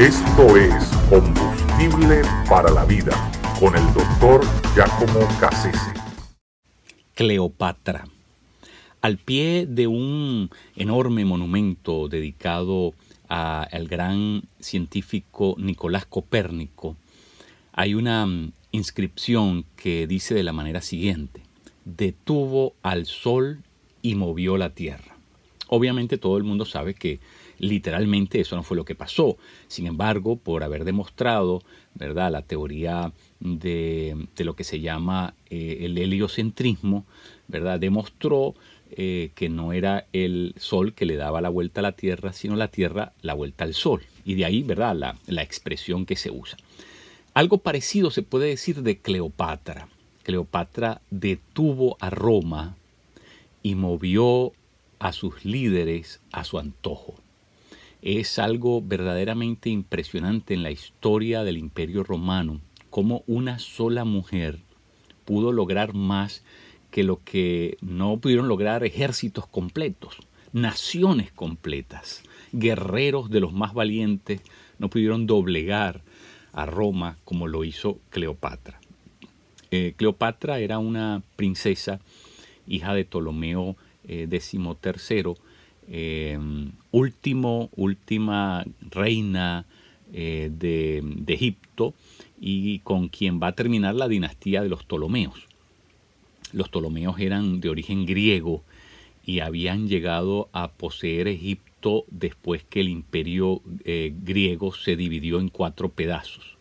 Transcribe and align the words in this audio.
Esto 0.00 0.56
es 0.56 0.72
Combustible 1.10 2.22
para 2.48 2.70
la 2.70 2.86
Vida 2.86 3.12
con 3.60 3.76
el 3.76 3.84
doctor 3.92 4.40
Giacomo 4.74 5.28
Cassese. 5.38 5.92
Cleopatra. 7.14 8.08
Al 9.02 9.18
pie 9.18 9.66
de 9.68 9.88
un 9.88 10.48
enorme 10.74 11.26
monumento 11.26 12.08
dedicado 12.08 12.94
al 13.28 13.88
gran 13.88 14.44
científico 14.58 15.54
Nicolás 15.58 16.06
Copérnico, 16.06 16.96
hay 17.72 17.92
una 17.92 18.24
mm, 18.24 18.52
inscripción 18.72 19.66
que 19.76 20.06
dice 20.06 20.32
de 20.32 20.44
la 20.44 20.54
manera 20.54 20.80
siguiente, 20.80 21.42
detuvo 21.84 22.72
al 22.80 23.04
sol 23.04 23.60
y 24.00 24.14
movió 24.14 24.56
la 24.56 24.70
tierra. 24.70 25.18
Obviamente 25.68 26.16
todo 26.16 26.38
el 26.38 26.44
mundo 26.44 26.64
sabe 26.64 26.94
que 26.94 27.20
literalmente 27.60 28.40
eso 28.40 28.56
no 28.56 28.62
fue 28.62 28.76
lo 28.76 28.84
que 28.84 28.94
pasó. 28.94 29.36
Sin 29.68 29.86
embargo, 29.86 30.36
por 30.36 30.64
haber 30.64 30.84
demostrado 30.84 31.62
¿verdad? 31.94 32.32
la 32.32 32.42
teoría 32.42 33.12
de, 33.38 34.26
lo 34.38 34.56
que 34.56 34.64
se 34.64 34.80
llama 34.80 35.34
eh, 35.50 35.78
el 35.82 35.96
heliocentrismo, 35.98 37.04
¿verdad? 37.46 37.78
demostró 37.78 38.54
eh, 38.92 39.30
que 39.34 39.48
no 39.48 39.72
era 39.72 40.06
el 40.12 40.54
Sol 40.56 40.94
que 40.94 41.06
le 41.06 41.16
daba 41.16 41.40
la 41.40 41.50
vuelta 41.50 41.80
a 41.80 41.82
la 41.82 41.92
Tierra, 41.92 42.32
sino 42.32 42.56
la 42.56 42.68
Tierra 42.68 43.12
la 43.22 43.34
vuelta 43.34 43.64
al 43.64 43.74
Sol. 43.74 44.02
Y 44.24 44.34
de 44.34 44.46
ahí 44.46 44.62
¿verdad? 44.62 44.96
La, 44.96 45.18
la 45.26 45.42
expresión 45.42 46.06
que 46.06 46.16
se 46.16 46.30
usa. 46.30 46.56
Algo 47.34 47.58
parecido 47.58 48.10
se 48.10 48.22
puede 48.22 48.48
decir 48.48 48.82
de 48.82 48.98
Cleopatra. 48.98 49.88
Cleopatra 50.22 51.00
detuvo 51.10 51.96
a 52.00 52.10
Roma 52.10 52.76
y 53.62 53.74
movió 53.74 54.52
a 54.98 55.12
sus 55.12 55.44
líderes 55.44 56.20
a 56.32 56.44
su 56.44 56.58
antojo. 56.58 57.14
Es 58.02 58.38
algo 58.38 58.80
verdaderamente 58.80 59.68
impresionante 59.68 60.54
en 60.54 60.62
la 60.62 60.70
historia 60.70 61.44
del 61.44 61.58
imperio 61.58 62.02
romano, 62.02 62.60
cómo 62.88 63.22
una 63.26 63.58
sola 63.58 64.04
mujer 64.04 64.60
pudo 65.24 65.52
lograr 65.52 65.94
más 65.94 66.42
que 66.90 67.04
lo 67.04 67.22
que 67.22 67.76
no 67.80 68.18
pudieron 68.18 68.48
lograr 68.48 68.84
ejércitos 68.84 69.46
completos, 69.46 70.16
naciones 70.52 71.30
completas, 71.30 72.22
guerreros 72.52 73.30
de 73.30 73.40
los 73.40 73.52
más 73.52 73.74
valientes, 73.74 74.40
no 74.78 74.88
pudieron 74.88 75.26
doblegar 75.26 76.02
a 76.52 76.66
Roma 76.66 77.18
como 77.24 77.46
lo 77.46 77.64
hizo 77.64 77.98
Cleopatra. 78.10 78.80
Eh, 79.70 79.94
Cleopatra 79.96 80.58
era 80.58 80.78
una 80.78 81.22
princesa, 81.36 82.00
hija 82.66 82.94
de 82.94 83.04
Ptolomeo 83.04 83.76
XIII, 84.08 85.34
eh, 85.90 86.32
em, 86.34 86.72
último, 86.92 87.68
última 87.74 88.64
reina 88.80 89.66
eh, 90.12 90.50
de, 90.52 91.02
Egipto 91.26 91.94
y 92.40 92.78
con 92.80 93.08
quien 93.08 93.40
va 93.40 93.48
a 93.48 93.52
terminar 93.52 93.94
la 93.94 94.08
dinastía 94.08 94.62
de 94.62 94.68
los 94.68 94.84
Ptolomeos. 94.84 95.46
Los 96.52 96.68
Ptolomeos 96.68 97.18
eran 97.18 97.60
de 97.60 97.68
origen 97.68 98.06
griego 98.06 98.62
y 99.24 99.40
habían 99.40 99.88
llegado 99.88 100.48
a 100.52 100.72
poseer 100.72 101.28
Egipto 101.28 102.04
después 102.10 102.64
que 102.64 102.80
el 102.80 102.88
imperio 102.88 103.60
eh, 103.84 104.12
griego 104.22 104.72
se 104.72 104.96
dividió 104.96 105.40
en 105.40 105.48
cuatro 105.48 105.90
pedazos. 105.90 106.56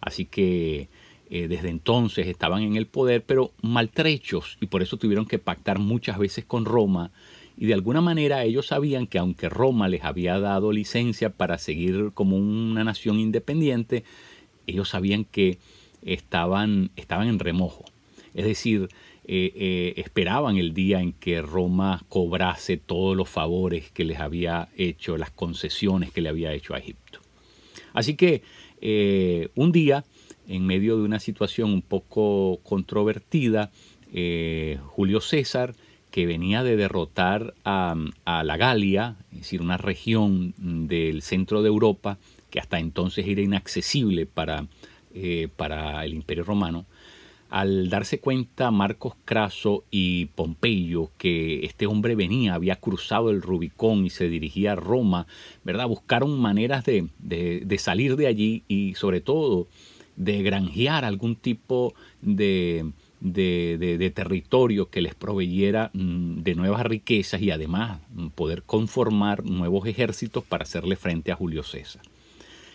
Así 0.00 0.24
que 0.24 0.88
desde 1.28 1.68
entonces 1.68 2.26
estaban 2.26 2.62
en 2.62 2.76
el 2.76 2.86
poder, 2.86 3.22
pero 3.22 3.52
maltrechos, 3.60 4.56
y 4.62 4.66
por 4.66 4.80
eso 4.80 4.96
tuvieron 4.96 5.26
que 5.26 5.38
pactar 5.38 5.78
muchas 5.78 6.18
veces 6.18 6.46
con 6.46 6.64
Roma 6.64 7.10
y 7.58 7.66
de 7.66 7.74
alguna 7.74 8.00
manera 8.00 8.44
ellos 8.44 8.68
sabían 8.68 9.08
que 9.08 9.18
aunque 9.18 9.48
Roma 9.48 9.88
les 9.88 10.04
había 10.04 10.38
dado 10.38 10.70
licencia 10.70 11.30
para 11.30 11.58
seguir 11.58 12.12
como 12.14 12.36
una 12.36 12.84
nación 12.84 13.18
independiente, 13.18 14.04
ellos 14.68 14.90
sabían 14.90 15.24
que 15.24 15.58
estaban, 16.02 16.90
estaban 16.94 17.26
en 17.26 17.40
remojo. 17.40 17.84
Es 18.34 18.44
decir, 18.44 18.88
eh, 19.26 19.52
eh, 19.56 19.94
esperaban 19.96 20.56
el 20.56 20.72
día 20.72 21.00
en 21.00 21.12
que 21.12 21.42
Roma 21.42 22.04
cobrase 22.08 22.76
todos 22.76 23.16
los 23.16 23.28
favores 23.28 23.90
que 23.90 24.04
les 24.04 24.20
había 24.20 24.68
hecho, 24.76 25.16
las 25.16 25.32
concesiones 25.32 26.12
que 26.12 26.20
le 26.20 26.28
había 26.28 26.52
hecho 26.52 26.74
a 26.74 26.78
Egipto. 26.78 27.18
Así 27.92 28.14
que 28.14 28.42
eh, 28.80 29.48
un 29.56 29.72
día, 29.72 30.04
en 30.46 30.64
medio 30.64 30.96
de 30.96 31.02
una 31.02 31.18
situación 31.18 31.72
un 31.72 31.82
poco 31.82 32.60
controvertida, 32.62 33.72
Julio 34.94 35.20
César 35.20 35.74
que 36.10 36.26
venía 36.26 36.62
de 36.62 36.76
derrotar 36.76 37.54
a, 37.64 37.94
la 38.24 38.56
Galia, 38.56 39.16
es 39.32 39.38
decir, 39.38 39.62
una 39.62 39.76
región 39.76 40.54
del 40.58 41.22
centro 41.22 41.62
de 41.62 41.68
Europa 41.68 42.18
que 42.50 42.60
hasta 42.60 42.78
entonces 42.78 43.26
era 43.26 43.42
inaccesible 43.42 44.26
para, 44.26 44.66
eh, 45.14 45.48
para 45.56 46.04
el 46.04 46.14
Imperio 46.14 46.44
Romano, 46.44 46.86
al 47.50 47.88
darse 47.88 48.20
cuenta 48.20 48.70
Marcos 48.70 49.14
Craso 49.24 49.84
y 49.90 50.26
Pompeyo 50.26 51.10
que 51.16 51.64
este 51.64 51.86
hombre 51.86 52.14
venía, 52.14 52.54
había 52.54 52.76
cruzado 52.76 53.30
el 53.30 53.42
Rubicón 53.42 54.04
y 54.04 54.10
se 54.10 54.28
dirigía 54.28 54.72
a 54.72 54.76
Roma, 54.76 55.26
¿verdad? 55.64 55.88
Buscaron 55.88 56.38
maneras 56.38 56.84
de, 56.84 57.08
de 57.18 57.78
salir 57.78 58.16
de 58.16 58.26
allí 58.26 58.64
y 58.68 58.94
sobre 58.94 59.20
todo 59.20 59.66
de 60.16 60.42
granjear 60.42 61.04
algún 61.04 61.36
tipo 61.36 61.94
de, 62.20 62.90
de, 63.20 64.12
territorio 64.14 64.90
que 64.90 65.00
les 65.00 65.14
proveyera 65.14 65.90
mm, 65.92 66.42
de 66.42 66.54
nuevas 66.54 66.84
riquezas 66.84 67.40
y 67.42 67.50
además 67.50 68.00
mm, 68.14 68.28
poder 68.28 68.62
conformar 68.62 69.44
nuevos 69.44 69.86
ejércitos 69.86 70.44
para 70.44 70.64
hacerle 70.64 70.96
frente 70.96 71.32
a 71.32 71.36
Julio 71.36 71.62
César. 71.62 72.02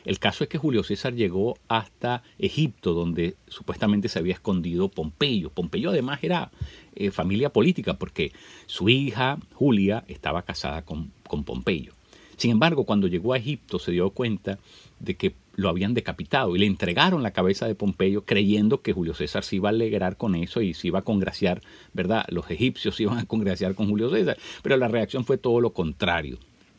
El 0.05 0.19
caso 0.19 0.43
es 0.43 0.49
que 0.49 0.57
Julio 0.57 0.83
César 0.83 1.13
llegó 1.13 1.57
hasta 1.69 2.23
Egipto, 2.37 2.93
donde 2.93 3.37
supuestamente 3.47 4.09
se 4.09 4.19
había 4.19 4.33
escondido 4.33 4.89
Pompeyo. 4.89 5.49
Pompeyo 5.49 5.91
además 5.91 6.19
era 6.23 6.51
eh, 6.95 7.09
familia 7.09 7.51
política 7.51 7.93
porque 7.93 8.33
su 8.65 8.89
hija 8.89 9.37
Julia 9.53 10.03
estaba 10.07 10.41
casada 10.41 10.83
con, 10.83 11.11
con 11.27 11.45
Pompeyo. 11.45 11.93
Sin 12.35 12.51
embargo, 12.51 12.83
cuando 12.83 13.07
llegó 13.07 13.33
a 13.33 13.37
Egipto 13.37 13.79
se 13.79 13.91
dio 13.91 14.09
cuenta 14.09 14.59
de 14.99 15.15
que 15.15 15.33
lo 15.55 15.69
habían 15.69 15.93
decapitado 15.93 16.55
y 16.55 16.59
le 16.59 16.65
entregaron 16.65 17.23
la 17.23 17.31
cabeza 17.31 17.67
de 17.67 17.75
Pompeyo 17.75 18.25
creyendo 18.25 18.81
que 18.81 18.93
Julio 18.93 19.13
César 19.13 19.43
se 19.43 19.57
iba 19.57 19.69
a 19.69 19.71
alegrar 19.71 20.17
con 20.17 20.35
eso 20.35 20.61
y 20.61 20.73
se 20.73 20.87
iba 20.87 20.99
a 20.99 21.03
congraciar, 21.03 21.61
¿verdad? 21.93 22.25
Los 22.29 22.49
egipcios 22.49 22.95
se 22.97 23.03
iban 23.03 23.19
a 23.19 23.25
congraciar 23.25 23.75
con 23.75 23.87
Julio 23.89 24.09
César, 24.09 24.37
pero 24.61 24.77
la 24.77 24.87
reacción 24.87 25.25
fue 25.25 25.37
todo 25.37 25.61
lo 25.61 25.73
contrario. 25.73 26.37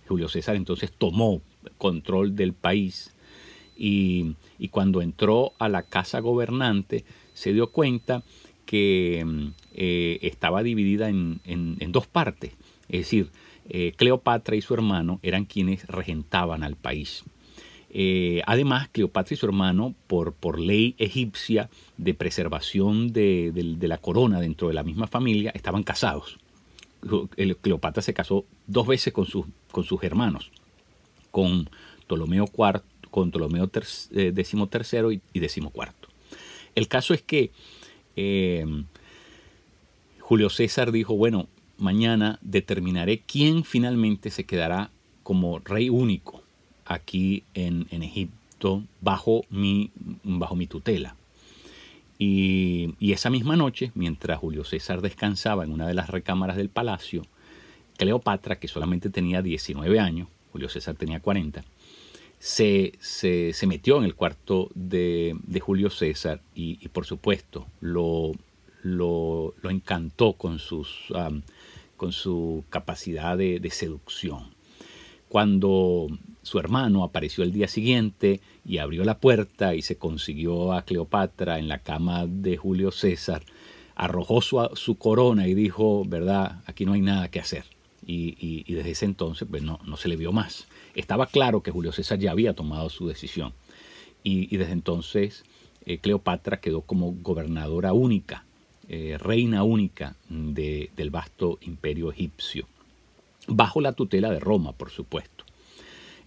Julio 0.08 0.28
César 0.28 0.56
entonces 0.56 0.92
tomó 0.92 1.40
control 1.78 2.36
del 2.36 2.52
país 2.52 3.14
y, 3.76 4.34
cuando 4.70 5.02
entró 5.02 5.52
a 5.58 5.68
la 5.68 5.82
casa 5.82 6.20
gobernante 6.20 7.04
se 7.32 7.52
dio 7.52 7.70
cuenta 7.70 8.22
que 8.66 9.24
eh, 9.74 10.18
estaba 10.22 10.62
dividida 10.62 11.08
en, 11.08 11.92
dos 11.92 12.06
partes, 12.06 12.52
es 12.88 13.00
decir, 13.00 13.30
eh, 13.68 13.92
Cleopatra 13.96 14.56
y 14.56 14.62
su 14.62 14.74
hermano 14.74 15.20
eran 15.22 15.44
quienes 15.44 15.86
regentaban 15.86 16.62
al 16.62 16.76
país. 16.76 17.24
Eh, 17.96 18.42
además, 18.46 18.88
Cleopatra 18.90 19.34
y 19.34 19.36
su 19.36 19.46
hermano, 19.46 19.94
por, 20.08 20.58
ley 20.58 20.96
egipcia 20.98 21.70
de 21.96 22.12
preservación 22.12 23.12
de, 23.12 23.78
la 23.80 23.98
corona 23.98 24.40
dentro 24.40 24.66
de 24.66 24.74
la 24.74 24.82
misma 24.82 25.06
familia, 25.06 25.52
estaban 25.54 25.84
casados. 25.84 26.40
Cleopatra 27.60 28.02
se 28.02 28.12
casó 28.12 28.46
dos 28.66 28.88
veces 28.88 29.12
con, 29.12 29.26
sus, 29.26 29.46
hermanos, 30.02 30.50
con 31.30 31.70
Ptolomeo 32.08 32.46
IV, 32.52 32.82
eh, 34.10 34.32
y, 35.32 35.38
y 35.38 35.48
XIV. 35.48 35.70
El 36.74 36.88
caso 36.88 37.14
es 37.14 37.22
que 37.22 37.52
eh, 38.16 38.66
Julio 40.18 40.50
César 40.50 40.90
dijo, 40.90 41.14
bueno, 41.16 41.46
mañana 41.78 42.40
determinaré 42.42 43.20
quién 43.20 43.62
finalmente 43.62 44.30
se 44.30 44.44
quedará 44.46 44.90
como 45.22 45.60
rey 45.60 45.90
único 45.90 46.43
aquí 46.84 47.44
en, 47.54 47.86
Egipto 47.90 48.82
bajo 49.00 49.44
mi, 49.50 49.90
bajo 50.22 50.56
mi 50.56 50.66
tutela. 50.66 51.16
Y, 52.18 52.94
esa 53.00 53.30
misma 53.30 53.56
noche, 53.56 53.90
mientras 53.94 54.38
Julio 54.38 54.64
César 54.64 55.00
descansaba 55.00 55.64
en 55.64 55.72
una 55.72 55.86
de 55.86 55.94
las 55.94 56.10
recámaras 56.10 56.56
del 56.56 56.68
palacio, 56.68 57.22
Cleopatra, 57.96 58.56
que 58.56 58.68
solamente 58.68 59.10
tenía 59.10 59.42
19 59.42 60.00
años, 60.00 60.28
Julio 60.52 60.68
César 60.68 60.94
tenía 60.96 61.20
40, 61.20 61.64
se, 62.38 62.92
se, 63.00 63.66
metió 63.66 63.98
en 63.98 64.04
el 64.04 64.14
cuarto 64.14 64.70
de, 64.74 65.36
Julio 65.60 65.90
César 65.90 66.40
y, 66.54 66.76
por 66.88 67.06
supuesto 67.06 67.66
lo, 67.80 68.32
lo, 68.82 69.54
encantó 69.64 70.34
con, 70.34 70.58
sus, 70.58 71.12
con 71.96 72.12
su 72.12 72.64
capacidad 72.68 73.38
de, 73.38 73.60
de 73.60 73.70
seducción. 73.70 74.54
Cuando 75.28 76.08
su 76.44 76.58
hermano 76.58 77.04
apareció 77.04 77.42
el 77.42 77.52
día 77.52 77.68
siguiente 77.68 78.40
y 78.66 78.78
abrió 78.78 79.02
la 79.04 79.18
puerta 79.18 79.74
y 79.74 79.80
se 79.80 79.96
consiguió 79.96 80.74
a 80.74 80.82
Cleopatra 80.82 81.58
en 81.58 81.68
la 81.68 81.78
cama 81.78 82.26
de 82.26 82.58
Julio 82.58 82.90
César, 82.90 83.42
arrojó 83.94 84.42
su, 84.42 84.96
corona 84.98 85.48
y 85.48 85.54
dijo, 85.54 86.04
verdad, 86.04 86.60
aquí 86.66 86.84
no 86.84 86.92
hay 86.92 87.00
nada 87.00 87.30
que 87.30 87.40
hacer. 87.40 87.64
Y, 88.06 88.70
desde 88.74 88.90
ese 88.90 89.06
entonces 89.06 89.48
pues 89.50 89.62
no, 89.62 89.80
no 89.86 89.96
se 89.96 90.08
le 90.08 90.16
vio 90.16 90.32
más. 90.32 90.66
estaba 90.94 91.26
claro 91.26 91.62
que 91.62 91.70
Julio 91.70 91.92
César 91.92 92.18
ya 92.18 92.30
había 92.30 92.52
tomado 92.52 92.90
su 92.90 93.08
decisión. 93.08 93.54
Y, 94.22 94.54
desde 94.56 94.72
entonces 94.72 95.44
eh, 95.86 95.98
Cleopatra 95.98 96.60
quedó 96.60 96.82
como 96.82 97.12
gobernadora 97.12 97.94
única, 97.94 98.44
eh, 98.88 99.16
reina 99.18 99.62
única 99.62 100.16
del 100.28 101.10
vasto 101.10 101.58
imperio 101.62 102.12
egipcio, 102.12 102.66
bajo 103.46 103.80
la 103.80 103.92
tutela 103.92 104.30
de 104.30 104.40
Roma, 104.40 104.72
por 104.72 104.90
supuesto. 104.90 105.43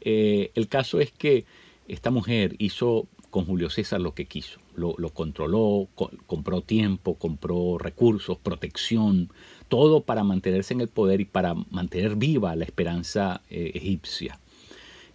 Eh, 0.02 0.52
el 0.56 0.68
caso 0.68 1.00
es 1.00 1.12
que 1.12 1.46
esta 1.88 2.12
mujer 2.12 2.56
hizo 2.60 3.08
con 3.30 3.46
Julio 3.46 3.70
César 3.70 4.02
lo 4.02 4.14
que 4.14 4.26
quiso. 4.26 4.60
Lo, 4.76 4.96
controló, 5.10 5.88
compró 6.28 6.62
tiempo, 6.62 7.16
compró 7.16 7.78
recursos, 7.80 8.38
protección, 8.38 9.30
todo 9.70 10.02
para 10.02 10.24
mantenerse 10.24 10.76
en 10.76 10.82
el 10.82 10.88
poder 10.88 11.20
y 11.20 11.26
para 11.26 11.56
mantener 11.72 12.16
viva 12.16 12.56
la 12.56 12.64
esperanza 12.64 13.42
eh, 13.50 13.72
egipcia. 13.74 14.40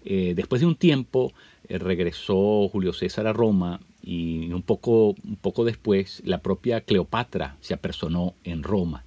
Eh, 0.05 0.32
después 0.34 0.61
de 0.61 0.67
un 0.67 0.75
tiempo 0.75 1.32
regresó 1.69 2.69
Julio 2.69 2.93
César 2.93 3.28
a 3.28 3.32
Roma 3.32 3.81
y 4.02 4.52
un 4.52 4.62
poco, 4.62 5.14
un 5.25 5.37
poco 5.37 5.64
después 5.64 6.23
la 6.25 6.43
propia 6.43 6.81
Cleopatra 6.81 7.56
se 7.61 7.73
apersonó 7.73 8.35
en 8.43 8.64
Roma. 8.64 9.05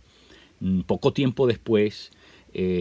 Un 0.62 0.84
poco 0.84 1.12
tiempo 1.12 1.48
después 1.48 2.12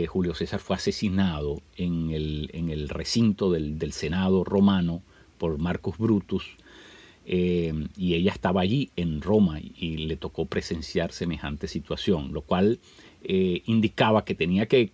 Julio 0.09 0.35
César 0.35 0.61
fue 0.61 0.77
asesinado 0.77 1.61
en 1.77 2.11
el, 2.13 2.89
recinto 2.89 3.51
del, 3.51 3.93
Senado 3.93 4.45
romano 4.45 5.03
por 5.39 5.59
Marcus 5.59 5.99
Brutus, 5.99 6.45
eh, 7.27 7.73
y 7.97 8.15
ella 8.15 8.33
estaba 8.33 8.61
allí 8.61 8.91
en 8.97 9.23
Roma 9.23 9.59
y 9.61 9.97
le 9.97 10.17
tocó 10.17 10.45
presenciar 10.45 11.13
semejante 11.13 11.69
situación, 11.69 12.33
lo 12.33 12.43
cual 12.43 12.79
eh, 13.23 13.63
indicaba 13.67 14.25
que 14.25 14.35
tenía 14.35 14.67
que, 14.67 14.91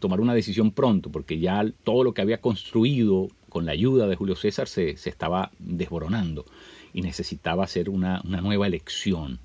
tomar 0.00 0.20
una 0.20 0.34
decisión 0.34 0.72
pronto, 0.72 1.10
porque 1.10 1.38
ya 1.38 1.64
todo 1.84 2.02
lo 2.02 2.12
que 2.12 2.22
había 2.22 2.40
construido 2.40 3.28
con 3.48 3.66
la 3.66 3.72
ayuda 3.72 4.08
de 4.08 4.16
Julio 4.16 4.34
César 4.34 4.66
se, 4.66 4.90
estaba 4.90 5.52
desboronando 5.60 6.44
y 6.92 7.02
necesitaba 7.02 7.62
hacer 7.62 7.88
una 7.88 8.20
nueva 8.24 8.66
elección. 8.66 9.38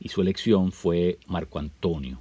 Y 0.00 0.10
su 0.10 0.20
elección 0.20 0.70
fue 0.72 1.18
Marco 1.28 1.58
Antonio. 1.58 2.20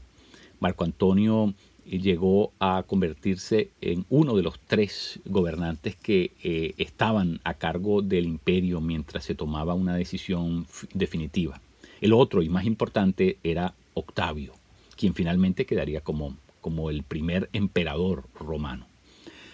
Marco 0.61 0.85
Antonio 0.85 1.53
llegó 1.85 2.53
a 2.59 2.83
convertirse 2.87 3.71
en 3.81 4.05
uno 4.09 4.35
de 4.37 4.43
los 4.43 4.59
tres 4.59 5.19
gobernantes 5.25 5.95
que 5.95 6.31
eh, 6.43 6.75
estaban 6.77 7.41
a 7.43 7.55
cargo 7.55 8.01
del 8.01 8.25
imperio 8.25 8.79
mientras 8.79 9.25
se 9.25 9.35
tomaba 9.35 9.73
una 9.73 9.95
decisión 9.95 10.67
definitiva. 10.93 11.59
El 11.99 12.13
otro 12.13 12.43
y 12.43 12.49
más 12.49 12.65
importante 12.65 13.39
era 13.43 13.73
Octavio, 13.95 14.53
quien 14.95 15.15
finalmente 15.15 15.65
quedaría 15.65 16.01
como, 16.01 16.37
como 16.61 16.91
el 16.91 17.03
primer 17.03 17.49
emperador 17.53 18.25
romano. 18.39 18.85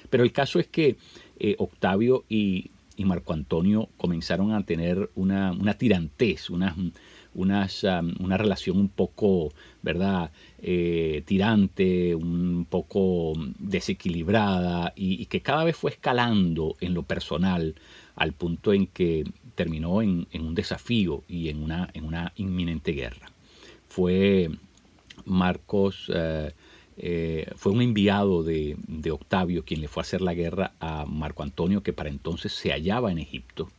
Pero 0.09 0.23
el 0.23 0.33
caso 0.33 0.59
es 0.59 0.67
que 0.67 0.97
eh, 1.39 1.55
Octavio 1.57 2.25
y, 2.27 2.71
Marco 3.05 3.33
Antonio 3.33 3.89
comenzaron 3.97 4.53
a 4.53 4.63
tener 4.63 5.09
una, 5.15 5.51
una 5.51 5.75
tirantez, 5.75 6.49
una, 6.49 6.75
una 7.33 8.37
relación 8.37 8.77
un 8.77 8.89
poco, 8.89 9.53
¿verdad?, 9.81 10.31
eh, 10.59 11.23
tirante, 11.25 12.15
un 12.15 12.65
poco 12.69 13.33
desequilibrada 13.59 14.93
y, 14.95 15.25
que 15.27 15.41
cada 15.41 15.63
vez 15.63 15.75
fue 15.75 15.91
escalando 15.91 16.75
en 16.81 16.93
lo 16.93 17.03
personal 17.03 17.75
al 18.15 18.33
punto 18.33 18.73
en 18.73 18.87
que 18.87 19.23
terminó 19.53 20.01
en, 20.01 20.27
un 20.33 20.55
desafío 20.55 21.23
y 21.27 21.49
en 21.49 21.61
una, 21.61 21.89
en 21.93 22.05
una 22.05 22.33
inminente 22.35 22.91
guerra. 22.91 23.31
Fue 23.87 24.49
Marcos, 25.25 26.11
eh, 26.13 26.51
eh, 26.97 27.49
fue 27.55 27.71
un 27.71 27.81
enviado 27.81 28.43
de, 28.43 28.77
Octavio 29.11 29.63
quien 29.63 29.81
le 29.81 29.87
fue 29.87 30.01
a 30.01 30.05
hacer 30.05 30.21
la 30.21 30.33
guerra 30.33 30.73
a 30.79 31.05
Marco 31.05 31.43
Antonio, 31.43 31.81
que 31.81 31.93
para 31.93 32.09
entonces 32.09 32.53
se 32.53 32.71
hallaba 32.71 33.11
en 33.11 33.19
Egipto. 33.19 33.69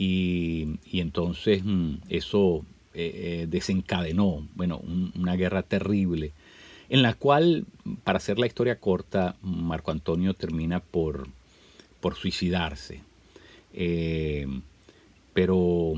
Y, 0.00 0.78
entonces 0.92 1.62
mm, 1.62 1.96
eso 2.08 2.64
eh, 2.94 3.42
eh, 3.42 3.46
desencadenó, 3.50 4.48
bueno, 4.54 4.80
una 5.14 5.36
guerra 5.36 5.62
terrible, 5.62 6.32
en 6.88 7.02
la 7.02 7.12
cual, 7.12 7.66
para 8.02 8.16
hacer 8.16 8.38
la 8.38 8.46
historia 8.46 8.80
corta, 8.80 9.36
Marco 9.42 9.90
Antonio 9.90 10.32
termina 10.32 10.80
por, 10.80 11.28
por 12.00 12.16
suicidarse, 12.16 13.02
eh, 13.74 14.46
pero 15.34 15.92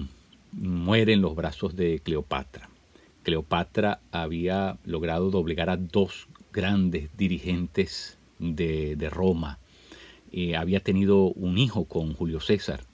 muere 0.50 1.12
en 1.12 1.22
los 1.22 1.36
brazos 1.36 1.76
de 1.76 2.00
Cleopatra. 2.00 2.69
Cleopatra 3.22 4.00
había 4.10 4.78
logrado 4.84 5.30
doblegar 5.30 5.70
a 5.70 5.76
dos 5.76 6.28
grandes 6.52 7.08
dirigentes 7.16 8.19
de, 8.38 9.08
Roma. 9.10 9.58
había 10.56 10.80
tenido 10.80 11.26
un 11.26 11.58
hijo 11.58 11.84
con 11.84 12.14
Julio 12.14 12.40
César, 12.40 12.84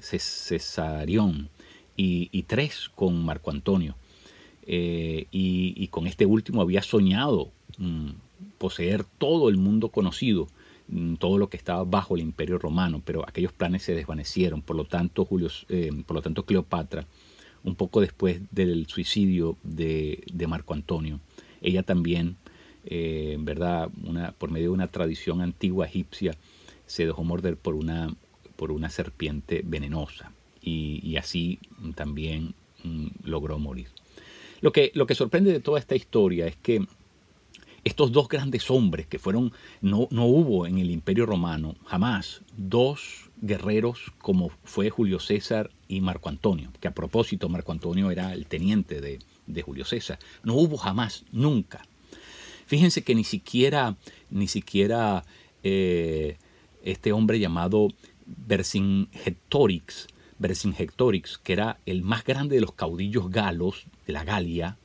Cesarión 0.00 1.50
y, 1.98 2.42
tres 2.44 2.90
con 2.94 3.24
Marco 3.24 3.50
Antonio. 3.50 3.96
Eh, 4.66 5.26
y, 5.30 5.88
con 5.88 6.06
este 6.06 6.26
último 6.26 6.60
había 6.60 6.82
soñado 6.82 7.50
mm, 7.78 8.10
poseer 8.58 9.04
todo 9.04 9.48
el 9.48 9.56
mundo 9.56 9.88
conocido, 9.88 10.46
mm, 10.88 11.14
todo 11.14 11.38
lo 11.38 11.48
que 11.48 11.56
estaba 11.56 11.84
bajo 11.84 12.14
el 12.14 12.20
imperio 12.20 12.58
romano, 12.58 13.02
pero 13.04 13.26
aquellos 13.26 13.52
planes 13.52 13.82
se 13.82 13.94
desvanecieron. 13.94 14.62
Por 14.62 14.76
lo 14.76 14.84
tanto, 14.84 15.24
Julio, 15.24 15.48
eh, 15.68 15.90
por 16.06 16.16
lo 16.16 16.22
tanto 16.22 16.44
Cleopatra, 16.44 17.06
un 17.64 17.74
poco 17.74 18.00
después 18.00 18.40
del 18.50 18.86
suicidio 18.86 19.56
de, 19.62 20.22
Marco 20.48 20.74
Antonio, 20.74 21.20
ella 21.60 21.82
también, 21.82 22.36
eh, 22.84 23.36
¿verdad? 23.40 23.90
Por 24.38 24.50
medio 24.50 24.66
de 24.66 24.74
una 24.74 24.88
tradición 24.88 25.40
antigua 25.40 25.86
egipcia, 25.86 26.36
se 26.86 27.06
dejó 27.06 27.24
morder 27.24 27.56
por 27.56 27.74
una 27.74 28.14
por 28.58 28.72
una 28.72 28.90
serpiente 28.90 29.62
venenosa 29.64 30.32
y, 30.60 31.16
así 31.16 31.60
también 31.94 32.54
mm, 32.82 33.06
logró 33.22 33.58
morir. 33.58 33.86
Lo 34.60 34.72
que, 34.72 34.90
lo 34.94 35.06
que 35.06 35.14
sorprende 35.14 35.52
de 35.52 35.60
toda 35.60 35.78
esta 35.78 35.94
historia 35.94 36.48
es 36.48 36.56
que 36.56 36.84
estos 37.84 38.10
dos 38.10 38.28
grandes 38.28 38.68
hombres 38.68 39.06
que 39.06 39.20
fueron, 39.20 39.52
no, 39.80 40.08
no 40.10 40.26
hubo 40.26 40.66
en 40.66 40.78
el 40.78 40.90
imperio 40.90 41.24
romano 41.24 41.76
jamás 41.86 42.42
dos 42.56 43.27
guerreros 43.40 44.12
como 44.18 44.50
fue 44.64 44.90
Julio 44.90 45.20
César 45.20 45.70
y 45.88 46.00
Marco 46.00 46.28
Antonio, 46.28 46.70
que 46.80 46.88
a 46.88 46.94
propósito 46.94 47.48
Marco 47.48 47.72
Antonio 47.72 48.10
era 48.10 48.32
el 48.32 48.46
teniente 48.46 49.00
de, 49.00 49.18
Julio 49.62 49.84
César. 49.84 50.18
No 50.42 50.54
hubo 50.54 50.76
jamás, 50.76 51.24
nunca. 51.32 51.86
Fíjense 52.66 53.02
que 53.02 53.14
ni 53.14 53.24
siquiera, 53.24 53.96
ni 54.30 54.46
siquiera 54.46 55.24
eh, 55.62 56.36
este 56.84 57.12
hombre 57.12 57.38
llamado 57.38 57.88
Vercingétorix, 58.26 60.06
Vercingétorix, 60.38 61.38
que 61.38 61.54
era 61.54 61.78
el 61.86 62.02
más 62.02 62.24
grande 62.24 62.56
de 62.56 62.60
los 62.60 62.72
caudillos 62.72 63.30
galos 63.30 63.86
de 64.06 64.12
la 64.12 64.24
Galia, 64.24 64.76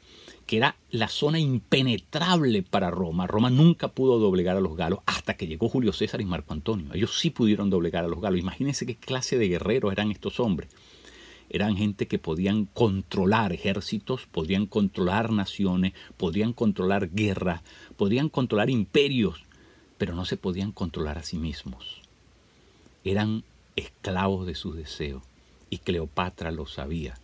que 0.45 0.57
era 0.57 0.75
la 0.91 1.07
zona 1.07 1.39
impenetrable 1.39 2.63
para 2.63 2.91
Roma. 2.91 3.27
Roma 3.27 3.49
nunca 3.49 3.89
pudo 3.89 4.19
doblegar 4.19 4.57
a 4.57 4.61
los 4.61 4.75
galos 4.75 4.99
hasta 5.05 5.35
que 5.35 5.47
llegó 5.47 5.69
Julio 5.69 5.93
César 5.93 6.21
y 6.21 6.25
Marco 6.25 6.53
Antonio. 6.53 6.93
Ellos 6.93 7.17
sí 7.19 7.29
pudieron 7.29 7.69
doblegar 7.69 8.05
a 8.05 8.07
los 8.07 8.21
galos. 8.21 8.39
Imagínense 8.39 8.85
qué 8.85 8.95
clase 8.95 9.37
de 9.37 9.47
guerreros 9.47 9.91
eran 9.91 10.11
estos 10.11 10.39
hombres. 10.39 10.69
Eran 11.49 11.77
gente 11.77 12.07
que 12.07 12.19
podían 12.19 12.65
controlar 12.65 13.53
ejércitos, 13.53 14.25
podían 14.25 14.65
controlar 14.65 15.31
naciones, 15.31 15.93
podían 16.17 16.53
controlar 16.53 17.09
guerras, 17.11 17.61
podían 17.95 18.29
controlar 18.29 18.69
imperios, 18.69 19.43
pero 19.97 20.15
no 20.15 20.25
se 20.25 20.37
podían 20.37 20.71
controlar 20.71 21.17
a 21.17 21.23
sí 21.23 21.37
mismos 21.37 22.03
eran 23.03 23.43
esclavos 23.75 24.45
de 24.45 24.55
sus 24.55 24.75
deseos 24.75 25.23
y 25.69 25.79
Cleopatra 25.79 26.51
lo 26.51 26.65
sabía. 26.65 27.15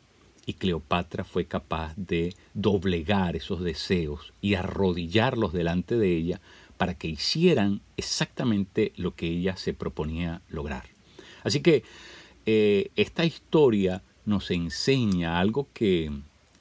Y 0.50 0.54
Cleopatra 0.54 1.24
fue 1.24 1.46
capaz 1.46 1.94
de 1.96 2.34
doblegar 2.56 3.36
esos 3.36 3.62
deseos 3.62 4.34
y 4.42 4.56
arrodillarlos 4.56 5.54
delante 5.54 5.96
de 5.96 6.18
ella 6.18 6.42
para 6.76 6.96
que 6.96 7.08
hicieran 7.08 7.82
exactamente 7.98 8.92
lo 8.96 9.14
que 9.14 9.28
ella 9.28 9.58
se 9.58 9.76
proponía 9.76 10.42
lograr. 10.50 10.86
Así 11.44 11.60
que 11.62 11.84
eh, 12.48 12.90
esta 12.96 13.26
historia 13.26 14.02
nos 14.26 14.50
enseña 14.50 15.40
algo 15.40 15.68
que, 15.72 16.10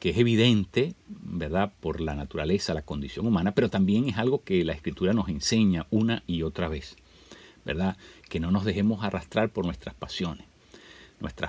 que 0.01 0.11
es 0.11 0.19
evidente, 0.19 0.95
¿verdad?, 1.09 1.73
por 1.81 2.03
la 2.03 2.15
naturaleza, 2.15 2.75
la 2.75 2.83
condición 2.83 3.27
humana, 3.27 3.55
pero 3.55 3.71
también 3.71 4.07
es 4.07 4.19
algo 4.19 4.45
que 4.45 4.67
la 4.67 4.75
escritura 4.75 5.15
nos 5.15 5.31
enseña 5.31 5.87
una 5.89 6.23
y 6.27 6.43
otra 6.43 6.69
vez. 6.69 6.95
¿verdad? 7.65 7.97
Que 8.29 8.39
no 8.39 8.51
nos 8.51 8.67
dejemos 8.67 9.03
arrastrar 9.03 9.49
por 9.49 9.65
nuestras 9.65 9.95
pasiones. 9.95 10.45
Nuestras 11.21 11.47